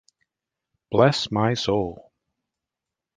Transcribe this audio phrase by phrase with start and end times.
[0.89, 2.11] Bless my soul!